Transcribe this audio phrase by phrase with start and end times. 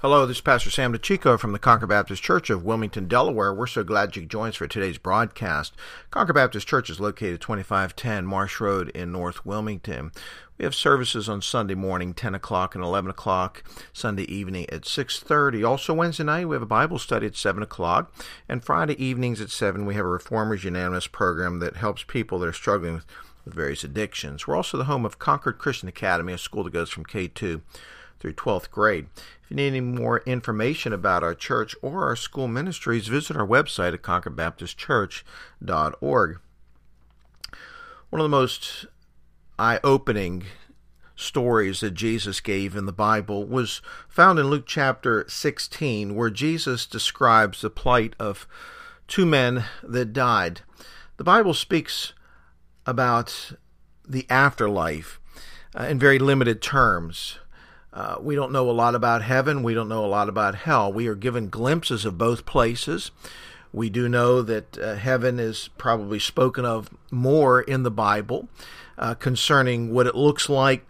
[0.00, 3.52] Hello, this is Pastor Sam DeChico from the Concord Baptist Church of Wilmington, Delaware.
[3.52, 5.74] We're so glad you joined us for today's broadcast.
[6.12, 10.12] Concord Baptist Church is located 2510 Marsh Road in North Wilmington.
[10.56, 15.68] We have services on Sunday morning, 10 o'clock and 11 o'clock, Sunday evening at 6.30.
[15.68, 18.14] Also Wednesday night, we have a Bible study at 7 o'clock,
[18.48, 22.46] and Friday evenings at 7, we have a Reformers Unanimous program that helps people that
[22.46, 23.06] are struggling with,
[23.44, 24.46] with various addictions.
[24.46, 27.62] We're also the home of Concord Christian Academy, a school that goes from K2
[28.20, 29.06] through 12th grade.
[29.42, 33.46] If you need any more information about our church or our school ministries, visit our
[33.46, 36.38] website at concordbaptistchurch.org.
[38.10, 38.86] One of the most
[39.58, 40.44] eye opening
[41.16, 46.86] stories that Jesus gave in the Bible was found in Luke chapter 16, where Jesus
[46.86, 48.46] describes the plight of
[49.08, 50.60] two men that died.
[51.16, 52.12] The Bible speaks
[52.86, 53.52] about
[54.06, 55.18] the afterlife
[55.78, 57.38] uh, in very limited terms.
[57.92, 59.62] Uh, we don't know a lot about heaven.
[59.62, 60.92] We don't know a lot about hell.
[60.92, 63.10] We are given glimpses of both places.
[63.72, 68.48] We do know that uh, heaven is probably spoken of more in the Bible
[68.96, 70.86] uh, concerning what it looks like,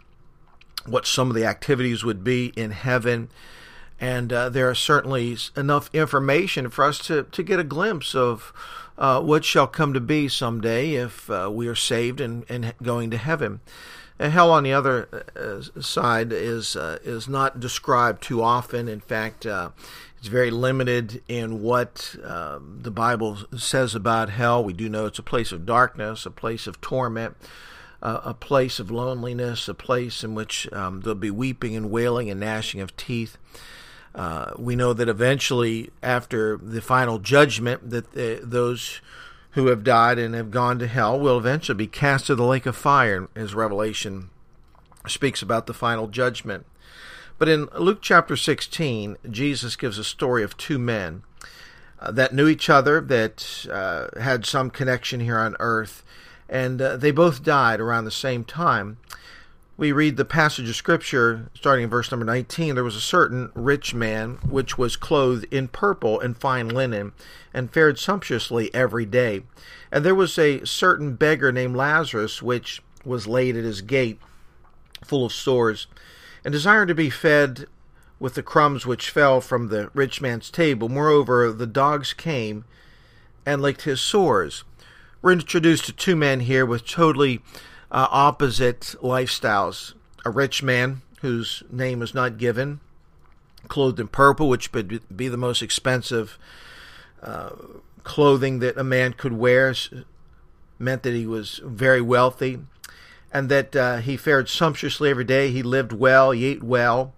[0.87, 3.31] what some of the activities would be in heaven.
[4.01, 8.53] And uh, there is certainly enough information for us to, to get a glimpse of
[8.97, 13.17] uh, what shall come to be someday if we are saved and, and going to
[13.17, 13.61] heaven.
[14.21, 18.89] Hell, on the other uh, side, is uh, is not described too often.
[18.89, 19.71] In fact, uh,
[20.19, 24.65] it's very limited in what um, the Bible says about hell.
[24.65, 27.37] We do know it's a place of darkness, a place of torment,
[28.03, 32.29] uh, a place of loneliness, a place in which um, there'll be weeping and wailing
[32.29, 33.39] and gnashing of teeth.
[34.17, 39.01] Uh, we know that eventually, after the final judgment, that the, those
[39.59, 42.65] who have died and have gone to hell will eventually be cast to the lake
[42.65, 44.31] of fire, as Revelation
[45.09, 46.65] speaks about the final judgment.
[47.39, 51.25] But in Luke chapter 16, Jesus gives a story of two men
[51.99, 56.05] uh, that knew each other, that uh, had some connection here on earth,
[56.49, 58.99] and uh, they both died around the same time
[59.79, 63.51] we read the passage of scripture starting in verse number 19 there was a certain
[63.55, 67.13] rich man which was clothed in purple and fine linen
[67.55, 69.43] and fared sumptuously every day.
[69.91, 74.19] And there was a certain beggar named lazarus which was laid at his gate
[75.03, 75.87] full of sores
[76.45, 77.67] and desired to be fed
[78.21, 80.89] with the crumbs which fell from the rich man's table.
[80.89, 82.65] Moreover the dogs came
[83.47, 84.65] and licked his sores.
[85.23, 87.43] We're introduced to two men here with totally
[87.91, 89.95] uh, opposite lifestyles.
[90.25, 92.81] A rich man whose name is not given,
[93.69, 96.39] clothed in purple, which would be the most expensive
[97.23, 97.51] uh,
[98.05, 99.75] clothing that a man could wear,
[100.79, 102.61] meant that he was very wealthy,
[103.33, 105.51] and that uh, he fared sumptuously every day.
[105.51, 107.15] He lived well, he ate well.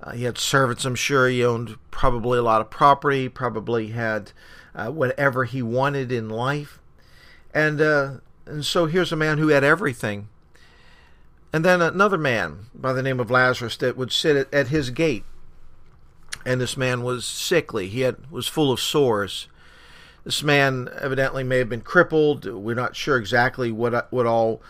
[0.00, 1.28] Uh, he had servants, I'm sure.
[1.28, 4.32] He owned probably a lot of property, probably had
[4.74, 6.78] uh, whatever he wanted in life.
[7.54, 8.14] And uh,
[8.46, 10.28] and so here's a man who had everything.
[11.52, 15.24] And then another man by the name of Lazarus that would sit at, his gate.
[16.44, 17.88] And this man was sickly.
[17.88, 19.48] He had was full of sores.
[20.24, 22.44] This man evidently may have been crippled.
[22.44, 24.62] We're not sure exactly what what all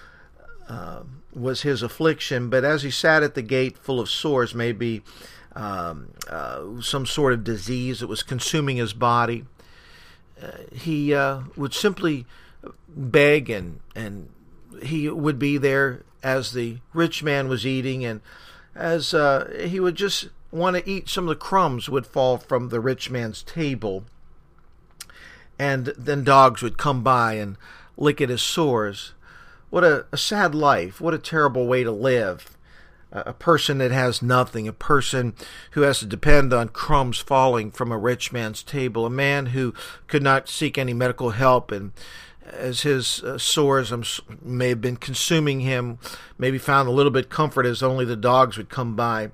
[0.69, 1.03] uh,
[1.35, 5.03] was his affliction, but as he sat at the gate full of sores, maybe
[5.55, 9.45] um, uh, some sort of disease that was consuming his body,
[10.41, 12.27] uh, he uh, would simply
[12.89, 14.29] beg and and
[14.83, 18.21] he would be there as the rich man was eating and
[18.75, 22.69] as uh, he would just want to eat some of the crumbs would fall from
[22.69, 24.05] the rich man's table.
[25.59, 27.57] And then dogs would come by and
[27.97, 29.15] lick at his sores.
[29.71, 31.01] What a, a sad life.
[31.01, 32.57] What a terrible way to live.
[33.13, 35.35] A person that has nothing, a person
[35.71, 39.73] who has to depend on crumbs falling from a rich man's table, a man who
[40.07, 41.93] could not seek any medical help and
[42.53, 43.93] as his uh, sores
[44.43, 45.99] may have been consuming him,
[46.39, 49.31] maybe found a little bit comfort as only the dogs would come by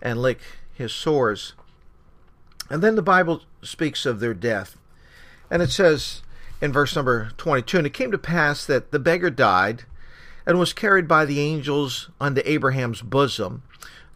[0.00, 0.40] and lick
[0.72, 1.54] his sores.
[2.70, 4.76] And then the Bible speaks of their death.
[5.50, 6.22] And it says
[6.60, 9.84] in verse number 22 And it came to pass that the beggar died
[10.46, 13.62] and was carried by the angels unto Abraham's bosom.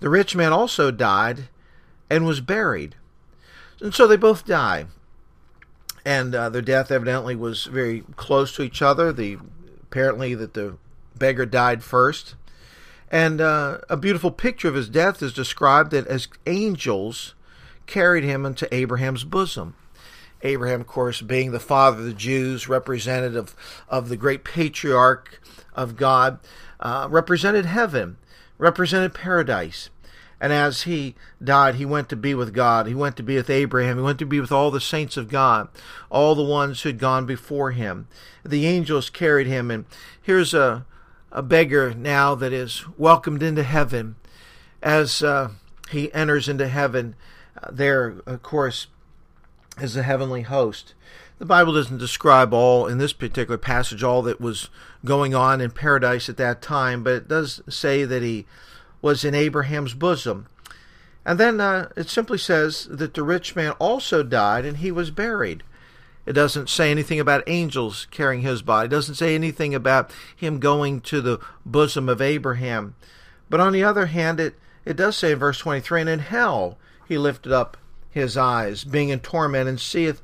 [0.00, 1.48] The rich man also died
[2.10, 2.96] and was buried.
[3.80, 4.86] And so they both die
[6.08, 9.12] and uh, their death evidently was very close to each other.
[9.12, 9.36] The
[9.82, 10.78] apparently that the
[11.14, 12.34] beggar died first,
[13.10, 17.34] and uh, a beautiful picture of his death is described that as angels
[17.86, 19.74] carried him into Abraham's bosom.
[20.40, 23.54] Abraham, of course, being the father of the Jews, representative
[23.90, 25.42] of the great patriarch
[25.74, 26.38] of God,
[26.80, 28.16] uh, represented heaven,
[28.56, 29.90] represented paradise.
[30.40, 32.86] And as he died, he went to be with God.
[32.86, 33.96] He went to be with Abraham.
[33.96, 35.68] He went to be with all the saints of God,
[36.10, 38.06] all the ones who had gone before him.
[38.44, 39.70] The angels carried him.
[39.70, 39.84] And
[40.22, 40.86] here's a,
[41.32, 44.14] a beggar now that is welcomed into heaven
[44.80, 45.50] as uh,
[45.90, 47.16] he enters into heaven.
[47.60, 48.86] Uh, there, of course,
[49.80, 50.94] is the heavenly host.
[51.38, 54.68] The Bible doesn't describe all, in this particular passage, all that was
[55.04, 58.44] going on in paradise at that time, but it does say that he
[59.00, 60.46] was in Abraham's bosom.
[61.24, 65.10] And then uh, it simply says that the rich man also died and he was
[65.10, 65.62] buried.
[66.24, 68.86] It doesn't say anything about angels carrying his body.
[68.86, 72.94] It doesn't say anything about him going to the bosom of Abraham.
[73.48, 74.54] But on the other hand, it,
[74.84, 77.76] it does say in verse 23 And in hell he lifted up
[78.10, 80.20] his eyes, being in torment, and seeth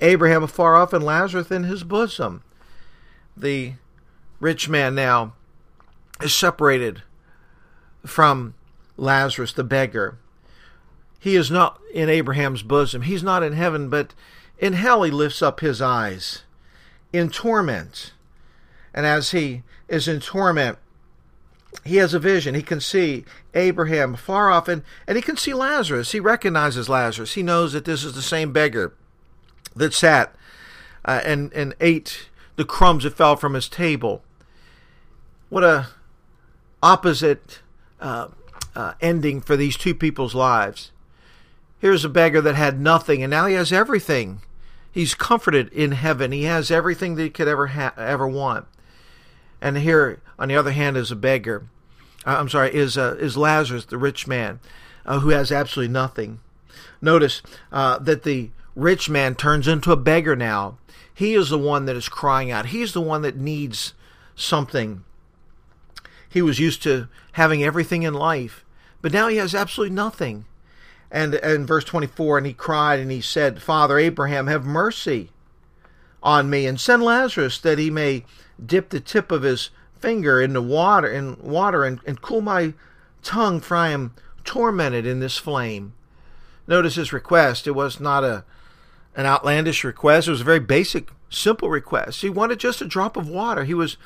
[0.00, 2.42] Abraham afar off and Lazarus in his bosom.
[3.36, 3.74] The
[4.40, 5.34] rich man now
[6.20, 7.02] is separated
[8.08, 8.54] from
[8.96, 10.18] Lazarus the beggar.
[11.18, 13.02] He is not in Abraham's bosom.
[13.02, 14.14] He's not in heaven, but
[14.58, 16.42] in hell he lifts up his eyes
[17.12, 18.12] in torment.
[18.94, 20.78] And as he is in torment,
[21.84, 22.54] he has a vision.
[22.54, 23.24] He can see
[23.54, 26.12] Abraham far off, and, and he can see Lazarus.
[26.12, 27.34] He recognizes Lazarus.
[27.34, 28.94] He knows that this is the same beggar
[29.76, 30.34] that sat
[31.04, 34.22] uh, and, and ate the crumbs that fell from his table.
[35.48, 35.88] What a
[36.82, 37.60] opposite
[38.00, 38.28] uh,
[38.74, 40.92] uh, ending for these two people's lives.
[41.78, 44.40] Here's a beggar that had nothing, and now he has everything.
[44.90, 46.32] He's comforted in heaven.
[46.32, 48.66] He has everything that he could ever ha- ever want.
[49.60, 51.66] And here, on the other hand, is a beggar.
[52.26, 54.60] Uh, I'm sorry, is uh, is Lazarus, the rich man,
[55.06, 56.40] uh, who has absolutely nothing.
[57.00, 60.78] Notice uh, that the rich man turns into a beggar now.
[61.14, 62.66] He is the one that is crying out.
[62.66, 63.94] He's the one that needs
[64.36, 65.04] something.
[66.28, 68.64] He was used to having everything in life,
[69.00, 70.44] but now he has absolutely nothing.
[71.10, 75.30] And in verse 24, and he cried and he said, Father Abraham, have mercy
[76.22, 78.24] on me and send Lazarus that he may
[78.64, 82.74] dip the tip of his finger in the water in water and, and cool my
[83.22, 84.14] tongue, for I am
[84.44, 85.92] tormented in this flame.
[86.66, 87.66] Notice his request.
[87.66, 88.44] It was not a
[89.16, 90.28] an outlandish request.
[90.28, 92.20] It was a very basic, simple request.
[92.20, 93.64] He wanted just a drop of water.
[93.64, 93.96] He was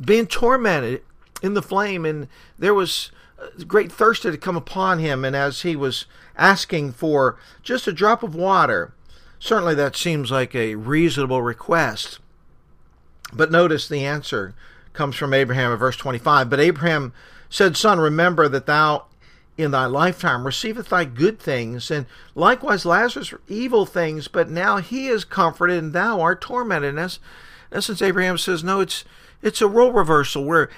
[0.00, 1.02] being tormented
[1.42, 2.28] in the flame, and
[2.58, 5.24] there was uh, great thirst that had come upon him.
[5.24, 6.06] And as he was
[6.36, 8.94] asking for just a drop of water,
[9.38, 12.20] certainly that seems like a reasonable request.
[13.32, 14.54] But notice the answer
[14.92, 16.48] comes from Abraham in verse 25.
[16.48, 17.12] But Abraham
[17.50, 19.06] said, Son, remember that thou
[19.56, 25.08] in thy lifetime receiveth thy good things, and likewise Lazarus evil things, but now he
[25.08, 26.90] is comforted and thou art tormented.
[26.90, 27.18] And as,
[27.70, 29.04] in essence, Abraham says, No, it's
[29.42, 30.70] it's a role reversal where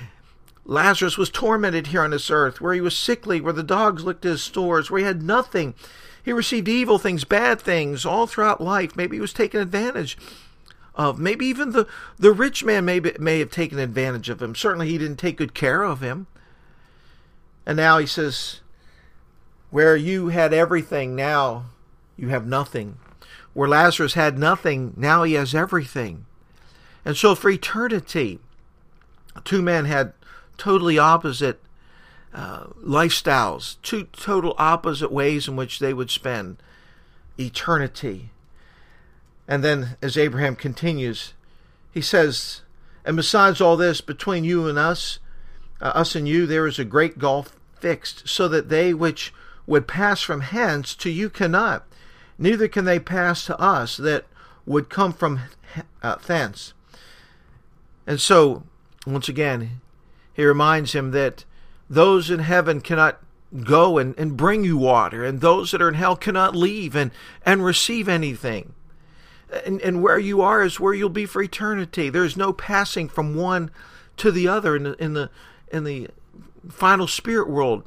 [0.67, 4.25] Lazarus was tormented here on this earth, where he was sickly, where the dogs licked
[4.25, 5.75] his stores, where he had nothing.
[6.25, 8.97] He received evil things, bad things, all throughout life.
[8.97, 10.17] Maybe he was taken advantage
[10.95, 11.19] of.
[11.19, 11.87] Maybe even the,
[12.19, 14.55] the rich man may, may have taken advantage of him.
[14.55, 16.27] Certainly he didn't take good care of him.
[17.67, 18.61] And now he says,
[19.71, 21.67] where you had everything, now
[22.17, 22.97] you have nothing.
[23.53, 26.27] Where Lazarus had nothing, now he has everything.
[27.05, 28.39] And so for eternity,
[29.45, 30.15] two men had
[30.57, 31.61] totally opposite
[32.35, 36.57] uh, lifestyles, two total opposite ways in which they would spend
[37.39, 38.31] eternity.
[39.47, 41.35] And then, as Abraham continues,
[41.93, 42.63] he says,
[43.05, 45.19] And besides all this, between you and us,
[45.81, 49.33] uh, us and you, there is a great gulf fixed, so that they which
[49.67, 51.87] would pass from hence to you cannot,
[52.39, 54.25] neither can they pass to us that
[54.67, 55.41] would come from
[56.03, 56.73] uh, thence.
[58.07, 58.65] And so,
[59.07, 59.81] once again,
[60.35, 61.45] he reminds him that
[61.89, 63.21] those in heaven cannot
[63.63, 67.13] go and, and bring you water, and those that are in hell cannot leave and,
[67.47, 68.75] and receive anything.
[69.65, 72.11] And, and where you are is where you'll be for eternity.
[72.11, 73.71] There's no passing from one
[74.17, 75.31] to the other in the, in the,
[75.71, 76.09] in the
[76.69, 77.85] final spirit world.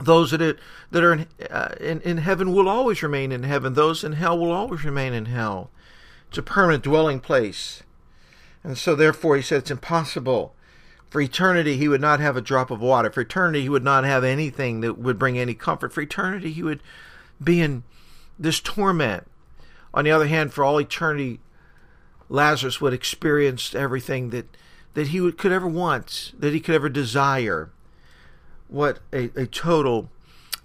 [0.00, 0.58] Those that, it,
[0.90, 3.74] that are in, uh, in, in heaven will always remain in heaven.
[3.74, 5.70] Those in hell will always remain in hell.
[6.28, 7.82] It's a permanent dwelling place.
[8.64, 10.54] And so, therefore, he said it's impossible
[11.10, 13.10] for eternity, he would not have a drop of water.
[13.10, 15.92] For eternity, he would not have anything that would bring any comfort.
[15.92, 16.82] For eternity, he would
[17.42, 17.82] be in
[18.38, 19.26] this torment.
[19.94, 21.40] On the other hand, for all eternity,
[22.28, 24.54] Lazarus would experience everything that,
[24.92, 27.70] that he would, could ever want, that he could ever desire.
[28.68, 30.10] What a, a total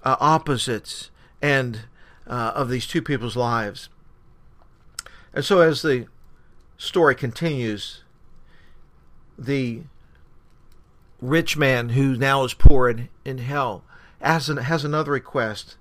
[0.04, 1.10] uh, opposites
[1.42, 1.82] and
[2.28, 3.88] uh, of these two people's lives.
[5.34, 6.08] And so, as the
[6.78, 8.04] story continues,
[9.38, 9.84] the
[11.24, 13.84] rich man who now is poor in, in hell
[14.22, 15.78] has, an, has another request.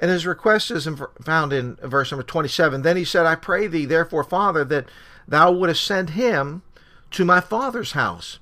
[0.00, 0.88] And his request is
[1.22, 2.82] found in verse number 27.
[2.82, 4.86] Then he said, I pray thee, therefore, Father, that
[5.28, 6.62] thou wouldest send him
[7.10, 8.38] to my father's house.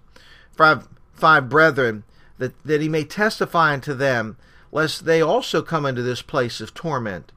[0.52, 2.04] For I have five brethren,
[2.38, 4.37] that, that he may testify unto them,
[4.70, 7.32] lest they also come into this place of torment.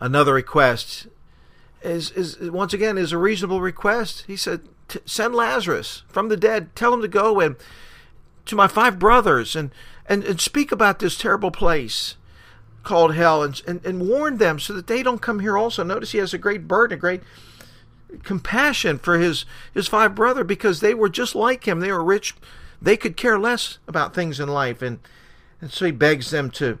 [0.00, 1.06] Another request
[1.82, 4.24] is, is once again is a reasonable request.
[4.26, 4.68] He said,
[5.06, 6.74] "Send Lazarus from the dead.
[6.74, 7.56] Tell him to go and
[8.46, 9.70] to my five brothers and
[10.06, 12.16] and, and speak about this terrible place."
[12.82, 15.82] called hell and, and, and warn them so that they don't come here also.
[15.82, 17.22] Notice he has a great burden, a great
[18.22, 21.80] compassion for his, his five brother because they were just like him.
[21.80, 22.34] They were rich.
[22.80, 24.82] They could care less about things in life.
[24.82, 24.98] And,
[25.60, 26.78] and so he begs them to,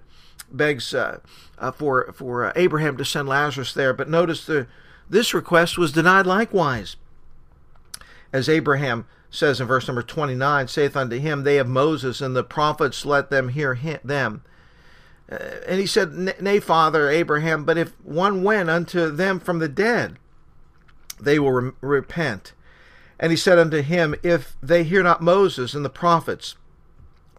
[0.50, 1.20] begs uh,
[1.58, 3.94] uh, for, for uh, Abraham to send Lazarus there.
[3.94, 4.66] But notice the,
[5.08, 6.96] this request was denied likewise.
[8.32, 12.44] As Abraham says in verse number 29, saith unto him, They have Moses and the
[12.44, 14.42] prophets, let them hear them.
[15.30, 19.68] Uh, and he said, Nay, father Abraham, but if one went unto them from the
[19.68, 20.18] dead,
[21.20, 22.52] they will re- repent.
[23.18, 26.56] And he said unto him, If they hear not Moses and the prophets,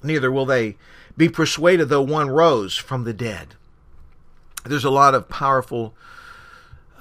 [0.02, 0.78] neither will they
[1.16, 3.56] be persuaded though one rose from the dead.
[4.64, 5.94] There's a lot of powerful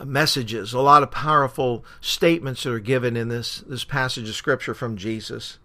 [0.05, 4.75] messages, a lot of powerful statements that are given in this, this passage of scripture
[4.75, 5.59] from Jesus.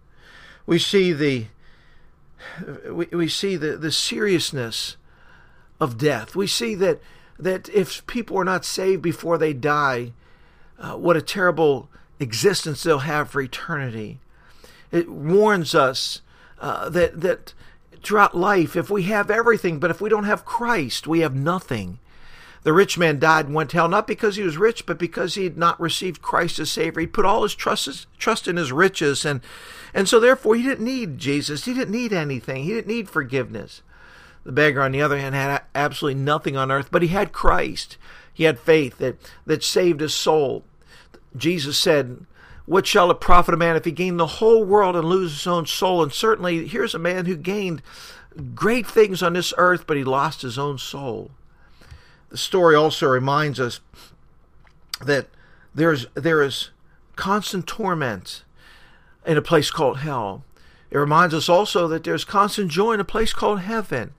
[0.66, 1.46] We see the
[2.88, 4.96] we, we see the, the seriousness
[5.80, 6.36] of death.
[6.36, 7.00] We see that
[7.38, 10.12] that if people are not saved before they die,
[10.78, 11.88] uh, what a terrible
[12.20, 14.18] existence they'll have for eternity.
[14.90, 16.22] It warns us
[16.60, 17.54] uh, that that
[18.02, 21.98] throughout life, if we have everything, but if we don't have Christ, we have nothing.
[22.64, 25.34] The rich man died and went to hell not because he was rich, but because
[25.34, 27.00] he had not received Christ as Savior.
[27.00, 29.40] He put all his trust, trust in his riches, and
[29.94, 31.64] and so therefore he didn't need Jesus.
[31.64, 32.64] He didn't need anything.
[32.64, 33.82] He didn't need forgiveness.
[34.44, 37.96] The beggar, on the other hand, had absolutely nothing on earth, but he had Christ.
[38.32, 40.64] He had faith that, that saved his soul.
[41.36, 42.24] Jesus said,
[42.64, 45.46] What shall it profit a man if he gain the whole world and lose his
[45.46, 46.02] own soul?
[46.02, 47.82] And certainly, here's a man who gained
[48.54, 51.30] great things on this earth, but he lost his own soul.
[52.30, 53.80] The story also reminds us
[55.00, 55.28] that
[55.74, 56.70] there's, there is
[57.16, 58.44] constant torment
[59.26, 60.44] in a place called hell.
[60.90, 64.14] It reminds us also that there's constant joy in a place called heaven.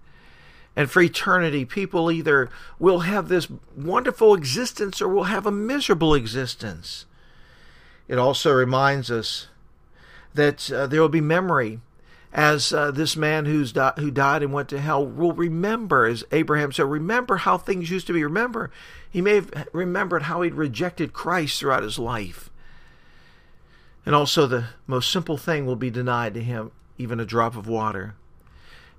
[0.75, 6.13] And for eternity, people either will have this wonderful existence or will have a miserable
[6.13, 7.05] existence.
[8.07, 9.47] It also reminds us
[10.33, 11.79] that uh, there will be memory
[12.31, 16.23] as uh, this man who's di- who died and went to hell will remember, as
[16.31, 18.23] Abraham said, remember how things used to be.
[18.23, 18.69] Remember,
[19.09, 22.49] he may have remembered how he'd rejected Christ throughout his life.
[24.05, 27.67] And also, the most simple thing will be denied to him, even a drop of
[27.67, 28.15] water.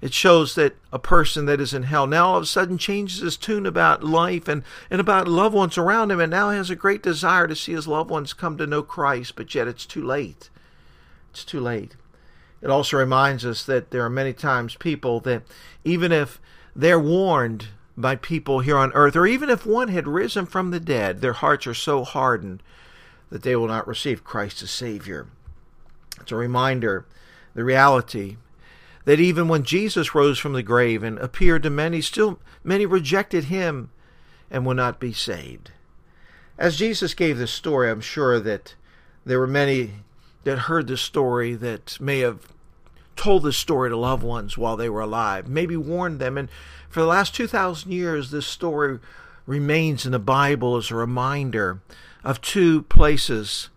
[0.00, 3.20] It shows that a person that is in hell now all of a sudden changes
[3.20, 6.76] his tune about life and, and about loved ones around him and now has a
[6.76, 10.02] great desire to see his loved ones come to know Christ, but yet it's too
[10.02, 10.48] late.
[11.32, 11.96] It's too late.
[12.62, 15.42] It also reminds us that there are many times people that,
[15.84, 16.40] even if
[16.76, 20.80] they're warned by people here on earth, or even if one had risen from the
[20.80, 22.62] dead, their hearts are so hardened
[23.30, 25.26] that they will not receive Christ as Savior.
[26.20, 27.06] It's a reminder,
[27.54, 28.36] the reality
[29.04, 33.44] that even when Jesus rose from the grave and appeared to many, still many rejected
[33.44, 33.90] him
[34.50, 35.70] and will not be saved.
[36.58, 38.74] As Jesus gave this story, I'm sure that
[39.24, 39.92] there were many
[40.44, 42.52] that heard this story that may have
[43.16, 46.38] told this story to loved ones while they were alive, maybe warned them.
[46.38, 46.48] And
[46.88, 48.98] for the last 2,000 years, this story
[49.46, 51.80] remains in the Bible as a reminder
[52.24, 53.68] of two places,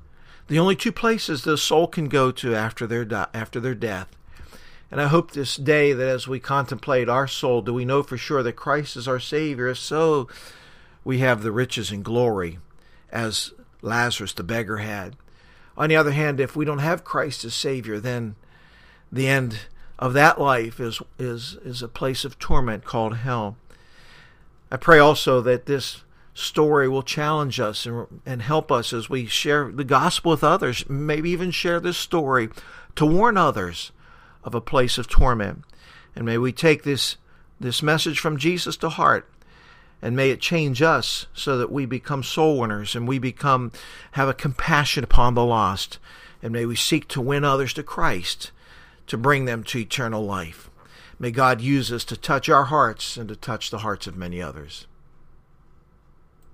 [0.47, 4.07] the only two places the soul can go to after their, di- after their death.
[4.91, 8.17] And I hope this day that as we contemplate our soul, do we know for
[8.17, 9.67] sure that Christ is our Savior?
[9.67, 10.27] If so,
[11.03, 12.59] we have the riches and glory
[13.11, 15.15] as Lazarus the beggar had.
[15.77, 18.35] On the other hand, if we don't have Christ as Savior, then
[19.11, 19.59] the end
[19.99, 23.57] of that life is, is, is a place of torment called hell.
[24.71, 26.03] I pray also that this
[26.33, 30.87] story will challenge us and, and help us as we share the gospel with others,
[30.89, 32.49] maybe even share this story
[32.95, 33.91] to warn others
[34.43, 35.63] of a place of torment.
[36.15, 37.17] And may we take this,
[37.59, 39.29] this message from Jesus to heart
[40.03, 43.71] and may it change us so that we become soul winners and we become
[44.11, 45.97] have a compassion upon the lost.
[46.41, 48.51] And may we seek to win others to Christ
[49.07, 50.69] to bring them to eternal life.
[51.17, 54.41] May God use us to touch our hearts and to touch the hearts of many
[54.41, 54.87] others